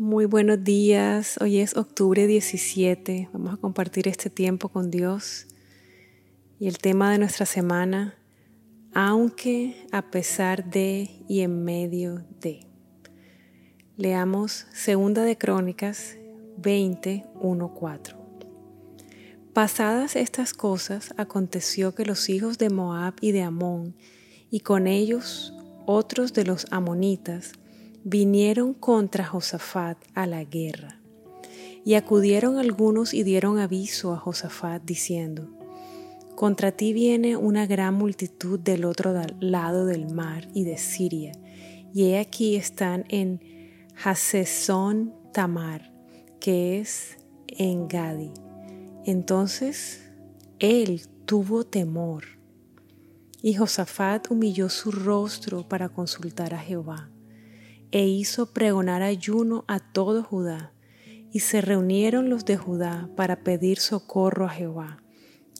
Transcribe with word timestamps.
Muy 0.00 0.26
buenos 0.26 0.62
días, 0.62 1.38
hoy 1.40 1.58
es 1.58 1.76
octubre 1.76 2.28
17, 2.28 3.30
vamos 3.32 3.54
a 3.54 3.56
compartir 3.56 4.06
este 4.06 4.30
tiempo 4.30 4.68
con 4.68 4.92
Dios 4.92 5.48
y 6.60 6.68
el 6.68 6.78
tema 6.78 7.10
de 7.10 7.18
nuestra 7.18 7.46
semana, 7.46 8.14
aunque 8.94 9.88
a 9.90 10.08
pesar 10.08 10.70
de 10.70 11.10
y 11.28 11.40
en 11.40 11.64
medio 11.64 12.24
de. 12.40 12.60
Leamos 13.96 14.68
Segunda 14.72 15.24
de 15.24 15.36
Crónicas 15.36 16.16
20, 16.58 17.24
4. 17.74 18.18
Pasadas 19.52 20.14
estas 20.14 20.54
cosas, 20.54 21.12
aconteció 21.16 21.96
que 21.96 22.04
los 22.04 22.28
hijos 22.28 22.56
de 22.58 22.70
Moab 22.70 23.14
y 23.20 23.32
de 23.32 23.42
Amón, 23.42 23.96
y 24.48 24.60
con 24.60 24.86
ellos 24.86 25.52
otros 25.86 26.34
de 26.34 26.44
los 26.44 26.68
amonitas, 26.70 27.57
vinieron 28.08 28.72
contra 28.72 29.26
Josafat 29.26 29.98
a 30.14 30.26
la 30.26 30.42
guerra. 30.42 30.98
Y 31.84 31.94
acudieron 31.94 32.56
algunos 32.56 33.12
y 33.12 33.22
dieron 33.22 33.58
aviso 33.58 34.14
a 34.14 34.16
Josafat 34.16 34.82
diciendo, 34.82 35.50
Contra 36.34 36.72
ti 36.72 36.92
viene 36.92 37.36
una 37.36 37.66
gran 37.66 37.94
multitud 37.94 38.58
del 38.58 38.84
otro 38.84 39.12
lado 39.40 39.84
del 39.84 40.08
mar 40.12 40.48
y 40.54 40.64
de 40.64 40.78
Siria, 40.78 41.32
y 41.92 42.04
he 42.04 42.18
aquí 42.18 42.56
están 42.56 43.04
en 43.08 43.40
Hasesón 44.02 45.14
Tamar, 45.32 45.92
que 46.40 46.78
es 46.80 47.18
en 47.48 47.88
Gadi. 47.88 48.30
Entonces 49.04 50.10
él 50.60 51.02
tuvo 51.26 51.64
temor, 51.64 52.24
y 53.42 53.54
Josafat 53.54 54.30
humilló 54.30 54.68
su 54.68 54.92
rostro 54.92 55.68
para 55.68 55.88
consultar 55.88 56.54
a 56.54 56.58
Jehová 56.58 57.10
e 57.90 58.06
hizo 58.06 58.52
pregonar 58.52 59.02
ayuno 59.02 59.64
a 59.68 59.78
todo 59.78 60.22
Judá. 60.22 60.72
Y 61.30 61.40
se 61.40 61.60
reunieron 61.60 62.30
los 62.30 62.44
de 62.44 62.56
Judá 62.56 63.10
para 63.16 63.44
pedir 63.44 63.78
socorro 63.78 64.46
a 64.46 64.50
Jehová. 64.50 65.02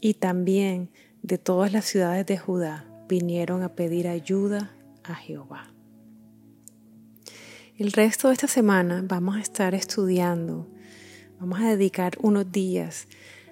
Y 0.01 0.15
también 0.15 0.91
de 1.23 1.39
todas 1.39 1.73
las 1.73 1.85
ciudades 1.85 2.27
de 2.27 2.39
Judá 2.39 2.87
vinieron 3.09 3.63
a 3.63 3.75
pedir 3.75 4.09
ayuda 4.09 4.73
a 5.05 5.15
Jehová. 5.15 5.73
El 7.77 7.93
resto 7.93 8.29
de 8.29 8.35
esta 8.35 8.49
semana 8.49 9.05
vamos 9.07 9.37
a 9.37 9.41
estar 9.41 9.75
estudiando, 9.75 10.69
vamos 11.39 11.61
a 11.61 11.69
dedicar 11.69 12.19
unos 12.21 12.51
días 12.51 13.07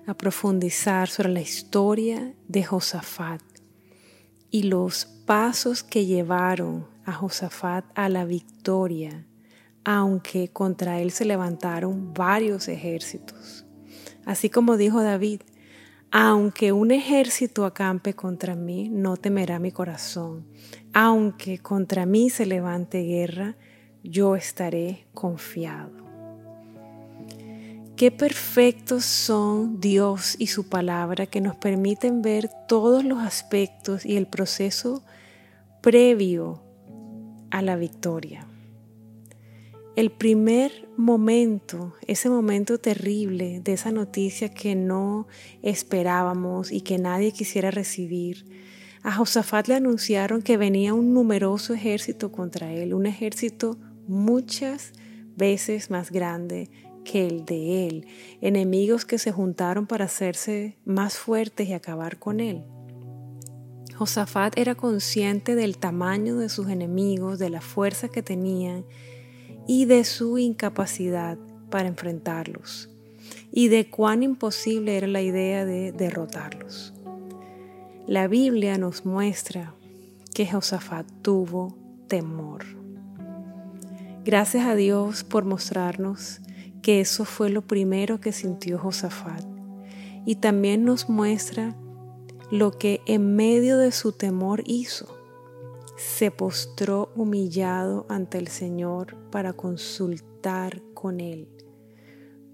a 0.06 0.14
profundizar 0.14 1.08
sobre 1.08 1.30
la 1.30 1.40
historia 1.40 2.34
de 2.48 2.64
Josafat 2.64 3.42
y 4.50 4.64
los 4.64 5.06
pasos 5.26 5.82
que 5.82 6.06
llevaron 6.06 6.86
a 7.06 7.12
Josafat 7.12 7.84
a 7.94 8.08
la 8.08 8.24
victoria, 8.24 9.24
aunque 9.84 10.48
contra 10.48 11.00
él 11.00 11.12
se 11.12 11.24
levantaron 11.24 12.12
varios 12.12 12.68
ejércitos. 12.68 13.64
Así 14.24 14.50
como 14.50 14.76
dijo 14.76 15.00
David, 15.02 15.42
aunque 16.10 16.72
un 16.72 16.90
ejército 16.90 17.64
acampe 17.64 18.14
contra 18.14 18.56
mí, 18.56 18.88
no 18.88 19.16
temerá 19.16 19.58
mi 19.58 19.70
corazón. 19.70 20.46
Aunque 20.92 21.58
contra 21.58 22.06
mí 22.06 22.28
se 22.28 22.44
levante 22.46 23.02
guerra, 23.02 23.56
yo 24.02 24.34
estaré 24.34 25.06
confiado. 25.14 26.04
Qué 27.96 28.10
perfectos 28.10 29.04
son 29.04 29.80
Dios 29.80 30.36
y 30.38 30.48
su 30.48 30.68
palabra 30.68 31.26
que 31.26 31.40
nos 31.40 31.56
permiten 31.56 32.20
ver 32.20 32.50
todos 32.68 33.04
los 33.04 33.20
aspectos 33.20 34.04
y 34.04 34.16
el 34.16 34.26
proceso 34.26 35.02
previo 35.80 36.65
a 37.50 37.62
la 37.62 37.76
victoria. 37.76 38.46
El 39.96 40.10
primer 40.10 40.88
momento, 40.96 41.94
ese 42.06 42.28
momento 42.28 42.78
terrible 42.78 43.60
de 43.64 43.72
esa 43.72 43.92
noticia 43.92 44.52
que 44.52 44.74
no 44.74 45.26
esperábamos 45.62 46.70
y 46.70 46.82
que 46.82 46.98
nadie 46.98 47.32
quisiera 47.32 47.70
recibir, 47.70 48.44
a 49.02 49.12
Josafat 49.12 49.68
le 49.68 49.74
anunciaron 49.76 50.42
que 50.42 50.56
venía 50.56 50.92
un 50.92 51.14
numeroso 51.14 51.72
ejército 51.72 52.30
contra 52.30 52.72
él, 52.72 52.92
un 52.92 53.06
ejército 53.06 53.78
muchas 54.06 54.92
veces 55.36 55.90
más 55.90 56.10
grande 56.10 56.68
que 57.04 57.26
el 57.26 57.44
de 57.44 57.86
él, 57.86 58.06
enemigos 58.40 59.04
que 59.04 59.18
se 59.18 59.32
juntaron 59.32 59.86
para 59.86 60.06
hacerse 60.06 60.76
más 60.84 61.16
fuertes 61.16 61.68
y 61.68 61.72
acabar 61.72 62.18
con 62.18 62.40
él. 62.40 62.64
Josafat 63.96 64.58
era 64.58 64.74
consciente 64.74 65.54
del 65.54 65.78
tamaño 65.78 66.36
de 66.36 66.48
sus 66.50 66.68
enemigos, 66.68 67.38
de 67.38 67.48
la 67.48 67.62
fuerza 67.62 68.08
que 68.08 68.22
tenían 68.22 68.84
y 69.66 69.86
de 69.86 70.04
su 70.04 70.36
incapacidad 70.38 71.38
para 71.70 71.88
enfrentarlos 71.88 72.90
y 73.50 73.68
de 73.68 73.88
cuán 73.88 74.22
imposible 74.22 74.96
era 74.98 75.06
la 75.06 75.22
idea 75.22 75.64
de 75.64 75.92
derrotarlos. 75.92 76.92
La 78.06 78.28
Biblia 78.28 78.76
nos 78.76 79.06
muestra 79.06 79.74
que 80.34 80.46
Josafat 80.46 81.06
tuvo 81.22 81.74
temor. 82.06 82.64
Gracias 84.24 84.66
a 84.66 84.74
Dios 84.74 85.24
por 85.24 85.44
mostrarnos 85.44 86.40
que 86.82 87.00
eso 87.00 87.24
fue 87.24 87.48
lo 87.48 87.62
primero 87.62 88.20
que 88.20 88.32
sintió 88.32 88.78
Josafat. 88.78 89.42
Y 90.24 90.36
también 90.36 90.84
nos 90.84 91.08
muestra 91.08 91.74
lo 92.50 92.72
que 92.72 93.00
en 93.06 93.34
medio 93.34 93.78
de 93.78 93.92
su 93.92 94.12
temor 94.12 94.62
hizo. 94.66 95.16
Se 95.96 96.30
postró 96.30 97.10
humillado 97.16 98.06
ante 98.08 98.38
el 98.38 98.48
Señor 98.48 99.16
para 99.30 99.52
consultar 99.52 100.82
con 100.94 101.20
Él. 101.20 101.48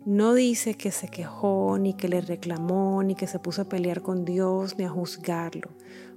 No 0.04 0.34
dice 0.34 0.74
que 0.74 0.90
se 0.90 1.08
quejó, 1.08 1.78
ni 1.78 1.94
que 1.94 2.08
le 2.08 2.20
reclamó, 2.20 3.02
ni 3.02 3.14
que 3.14 3.26
se 3.26 3.38
puso 3.38 3.62
a 3.62 3.68
pelear 3.68 4.02
con 4.02 4.24
Dios, 4.24 4.76
ni 4.78 4.84
a 4.84 4.88
juzgarlo. 4.88 5.70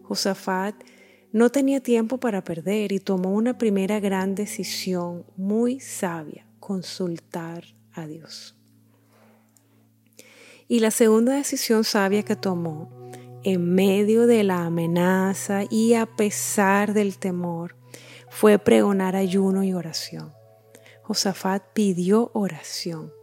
Josafat 0.03 0.75
no 1.31 1.49
tenía 1.49 1.81
tiempo 1.81 2.17
para 2.17 2.43
perder 2.43 2.91
y 2.91 2.99
tomó 2.99 3.33
una 3.33 3.57
primera 3.57 3.99
gran 3.99 4.35
decisión 4.35 5.25
muy 5.35 5.79
sabia, 5.79 6.47
consultar 6.59 7.65
a 7.93 8.07
Dios. 8.07 8.55
Y 10.67 10.79
la 10.79 10.91
segunda 10.91 11.33
decisión 11.33 11.83
sabia 11.83 12.23
que 12.23 12.35
tomó 12.35 12.89
en 13.45 13.75
medio 13.75 14.25
de 14.25 14.43
la 14.43 14.65
amenaza 14.65 15.65
y 15.69 15.93
a 15.93 16.07
pesar 16.07 16.93
del 16.93 17.19
temor, 17.19 17.75
fue 18.27 18.57
pregonar 18.57 19.15
ayuno 19.15 19.63
y 19.63 19.71
oración. 19.71 20.33
Josafat 21.03 21.61
pidió 21.73 22.31
oración, 22.33 23.13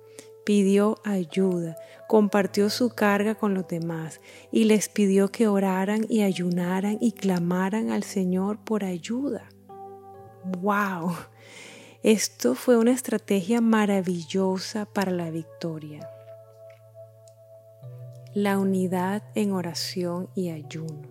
pidió 0.44 0.97
ayuda, 1.03 1.77
compartió 2.09 2.71
su 2.71 2.91
carga 2.91 3.34
con 3.34 3.53
los 3.53 3.66
demás 3.66 4.21
y 4.53 4.65
les 4.65 4.88
pidió 4.88 5.32
que 5.32 5.49
oraran 5.49 6.06
y 6.09 6.22
ayunaran 6.22 6.99
y 7.00 7.11
clamaran 7.12 7.91
al 7.91 8.05
Señor 8.05 8.62
por 8.62 8.84
ayuda. 8.84 9.49
¡Wow! 10.61 11.16
Esto 12.05 12.55
fue 12.55 12.77
una 12.77 12.93
estrategia 12.93 13.61
maravillosa 13.61 14.84
para 14.84 15.11
la 15.11 15.31
victoria 15.31 16.09
la 18.34 18.59
unidad 18.59 19.22
en 19.34 19.53
oración 19.53 20.28
y 20.34 20.50
ayuno. 20.50 21.03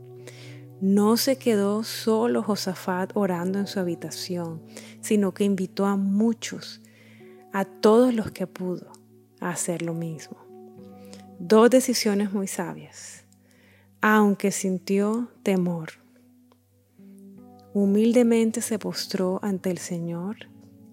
No 0.81 1.15
se 1.15 1.37
quedó 1.37 1.83
solo 1.83 2.41
Josafat 2.41 3.11
orando 3.13 3.59
en 3.59 3.67
su 3.67 3.79
habitación, 3.79 4.63
sino 5.01 5.31
que 5.31 5.43
invitó 5.43 5.85
a 5.85 5.95
muchos, 5.95 6.81
a 7.53 7.65
todos 7.65 8.15
los 8.15 8.31
que 8.31 8.47
pudo, 8.47 8.91
a 9.39 9.49
hacer 9.49 9.83
lo 9.83 9.93
mismo. 9.93 10.37
Dos 11.37 11.69
decisiones 11.69 12.33
muy 12.33 12.47
sabias, 12.47 13.25
aunque 14.01 14.51
sintió 14.51 15.29
temor. 15.43 15.91
Humildemente 17.75 18.61
se 18.61 18.79
postró 18.79 19.39
ante 19.43 19.69
el 19.69 19.77
Señor 19.77 20.47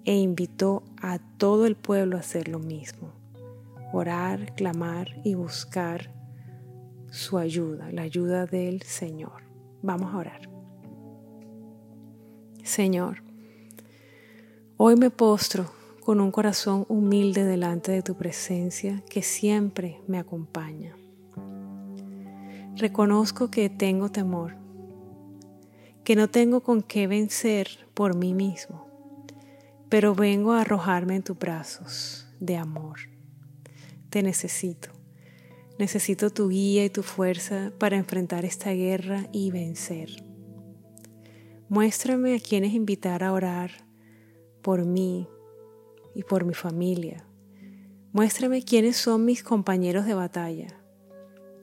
e 0.04 0.14
invitó 0.14 0.82
a 1.00 1.18
todo 1.18 1.64
el 1.64 1.76
pueblo 1.76 2.18
a 2.18 2.20
hacer 2.20 2.48
lo 2.48 2.58
mismo, 2.58 3.12
orar, 3.94 4.54
clamar 4.54 5.08
y 5.24 5.32
buscar 5.32 6.17
su 7.10 7.38
ayuda, 7.38 7.90
la 7.92 8.02
ayuda 8.02 8.46
del 8.46 8.82
Señor. 8.82 9.42
Vamos 9.82 10.12
a 10.12 10.18
orar. 10.18 10.48
Señor, 12.62 13.22
hoy 14.76 14.96
me 14.96 15.10
postro 15.10 15.70
con 16.04 16.20
un 16.20 16.30
corazón 16.30 16.84
humilde 16.88 17.44
delante 17.44 17.92
de 17.92 18.02
tu 18.02 18.14
presencia 18.14 19.02
que 19.08 19.22
siempre 19.22 20.00
me 20.06 20.18
acompaña. 20.18 20.96
Reconozco 22.76 23.50
que 23.50 23.70
tengo 23.70 24.10
temor, 24.10 24.56
que 26.04 26.16
no 26.16 26.28
tengo 26.28 26.62
con 26.62 26.82
qué 26.82 27.06
vencer 27.06 27.68
por 27.94 28.16
mí 28.16 28.34
mismo, 28.34 28.86
pero 29.88 30.14
vengo 30.14 30.52
a 30.52 30.60
arrojarme 30.60 31.16
en 31.16 31.22
tus 31.22 31.38
brazos 31.38 32.28
de 32.40 32.56
amor. 32.56 33.00
Te 34.10 34.22
necesito. 34.22 34.97
Necesito 35.78 36.30
tu 36.30 36.48
guía 36.48 36.84
y 36.84 36.90
tu 36.90 37.02
fuerza 37.02 37.72
para 37.78 37.96
enfrentar 37.96 38.44
esta 38.44 38.72
guerra 38.72 39.28
y 39.32 39.50
vencer. 39.52 40.24
Muéstrame 41.68 42.34
a 42.34 42.40
quienes 42.40 42.72
invitar 42.72 43.22
a 43.22 43.32
orar 43.32 43.70
por 44.62 44.84
mí 44.84 45.28
y 46.14 46.24
por 46.24 46.44
mi 46.44 46.54
familia. 46.54 47.24
Muéstrame 48.12 48.62
quiénes 48.62 48.96
son 48.96 49.24
mis 49.24 49.42
compañeros 49.44 50.04
de 50.06 50.14
batalla. 50.14 50.82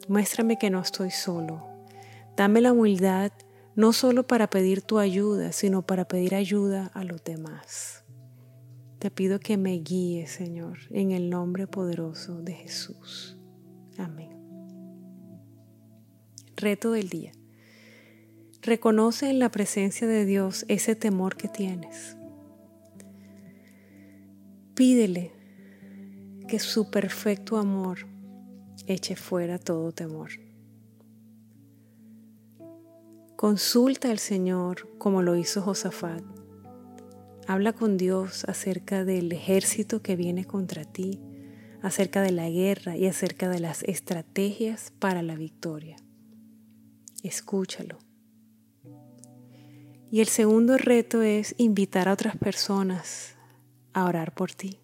Muéstrame 0.07 0.57
que 0.57 0.69
no 0.69 0.79
estoy 0.79 1.11
solo. 1.11 1.63
Dame 2.37 2.61
la 2.61 2.71
humildad 2.71 3.31
no 3.75 3.91
solo 3.91 4.25
para 4.25 4.49
pedir 4.49 4.81
tu 4.81 4.99
ayuda, 4.99 5.51
sino 5.51 5.85
para 5.85 6.07
pedir 6.07 6.35
ayuda 6.35 6.91
a 6.93 7.03
los 7.03 7.23
demás. 7.23 8.05
Te 8.99 9.11
pido 9.11 9.39
que 9.39 9.57
me 9.57 9.73
guíes, 9.73 10.31
Señor, 10.31 10.77
en 10.91 11.11
el 11.11 11.29
nombre 11.29 11.67
poderoso 11.67 12.41
de 12.41 12.53
Jesús. 12.53 13.34
Amén. 13.97 14.29
Reto 16.55 16.91
del 16.91 17.09
día. 17.09 17.31
Reconoce 18.61 19.29
en 19.29 19.39
la 19.39 19.49
presencia 19.49 20.07
de 20.07 20.25
Dios 20.25 20.65
ese 20.67 20.95
temor 20.95 21.35
que 21.37 21.47
tienes. 21.47 22.17
Pídele 24.73 25.31
que 26.47 26.59
su 26.59 26.89
perfecto 26.89 27.57
amor 27.57 28.07
eche 28.87 29.15
fuera 29.15 29.59
todo 29.59 29.91
temor. 29.91 30.31
Consulta 33.35 34.11
al 34.11 34.19
Señor 34.19 34.97
como 34.97 35.21
lo 35.21 35.35
hizo 35.35 35.61
Josafat. 35.61 36.23
Habla 37.47 37.73
con 37.73 37.97
Dios 37.97 38.45
acerca 38.45 39.05
del 39.05 39.31
ejército 39.31 40.01
que 40.01 40.15
viene 40.15 40.45
contra 40.45 40.83
ti, 40.85 41.21
acerca 41.85 42.23
de 42.23 42.31
la 42.31 42.49
guerra 42.49 42.97
y 42.97 43.05
acerca 43.05 43.47
de 43.47 43.59
las 43.59 43.83
estrategias 43.83 44.91
para 44.97 45.21
la 45.21 45.35
victoria. 45.35 45.97
Escúchalo. 47.21 47.99
Y 50.09 50.21
el 50.21 50.27
segundo 50.27 50.79
reto 50.79 51.21
es 51.21 51.53
invitar 51.59 52.09
a 52.09 52.13
otras 52.13 52.37
personas 52.37 53.35
a 53.93 54.05
orar 54.05 54.33
por 54.33 54.51
ti, 54.51 54.79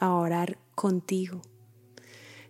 a 0.00 0.14
orar 0.14 0.58
contigo. 0.74 1.42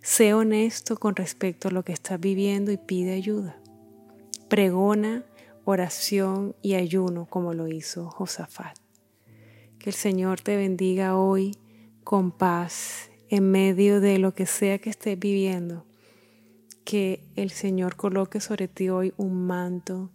Sé 0.01 0.33
honesto 0.33 0.97
con 0.97 1.15
respecto 1.15 1.69
a 1.69 1.71
lo 1.71 1.85
que 1.85 1.93
estás 1.93 2.19
viviendo 2.19 2.73
y 2.73 2.79
pide 2.79 3.13
ayuda. 3.13 3.61
Pregona 4.49 5.23
oración 5.67 6.57
y 6.63 6.77
ayuno 6.77 7.27
como 7.27 7.53
lo 7.53 7.69
hizo 7.69 8.09
Josafat. 8.09 8.79
Que 9.79 9.91
el 9.91 9.95
Señor 9.95 10.41
te 10.41 10.57
bendiga 10.57 11.19
hoy 11.19 11.59
con 12.05 12.33
paz 12.33 13.11
en 13.29 13.51
medio 13.51 14.01
de 14.01 14.19
lo 14.19 14.35
que 14.35 14.47
sea 14.47 14.79
que 14.79 14.91
estés 14.91 15.19
viviendo. 15.19 15.87
Que 16.85 17.25
el 17.37 17.51
Señor 17.51 17.97
coloque 17.97 18.41
sobre 18.41 18.69
ti 18.69 18.89
hoy 18.89 19.15
un 19.17 19.47
manto 19.47 20.11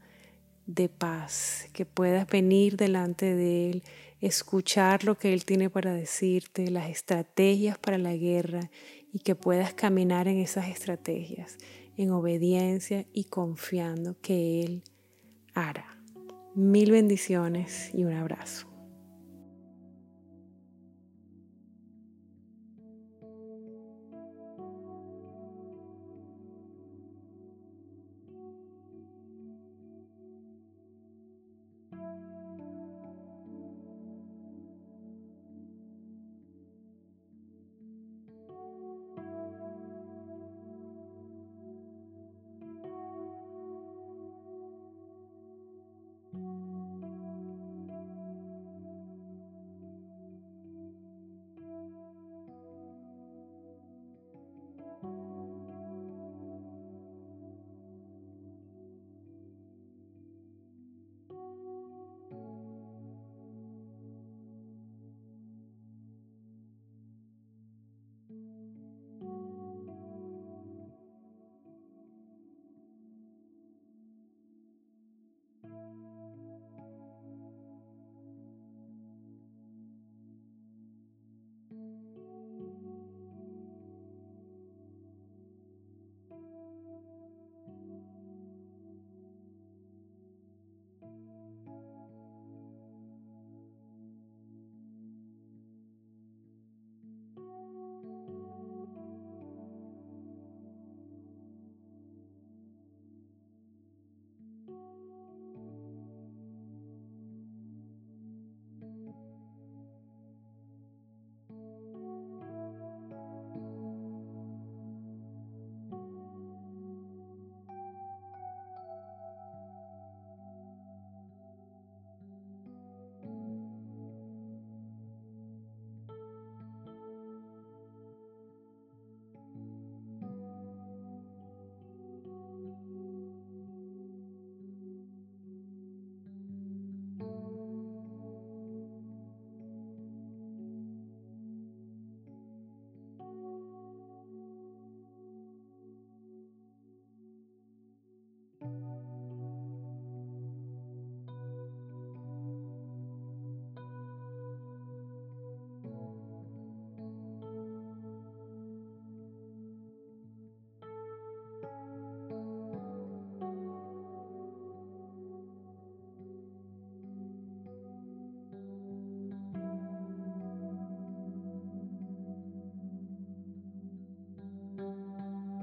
de 0.66 0.88
paz, 0.88 1.68
que 1.74 1.86
puedas 1.86 2.28
venir 2.28 2.78
delante 2.78 3.36
de 3.36 3.72
Él, 3.72 3.84
escuchar 4.22 5.04
lo 5.04 5.18
que 5.18 5.34
Él 5.34 5.44
tiene 5.46 5.70
para 5.72 5.94
decirte, 5.94 6.70
las 6.70 6.90
estrategias 6.90 7.80
para 7.80 7.98
la 7.98 8.16
guerra 8.16 8.70
y 9.12 9.20
que 9.20 9.34
puedas 9.34 9.74
caminar 9.74 10.28
en 10.28 10.38
esas 10.38 10.68
estrategias, 10.68 11.58
en 11.98 12.12
obediencia 12.12 13.08
y 13.14 13.26
confiando 13.26 14.16
que 14.22 14.62
Él 14.62 14.84
hará. 15.56 15.98
Mil 16.54 16.92
bendiciones 16.92 17.90
y 17.94 18.04
un 18.04 18.14
abrazo. 18.14 18.69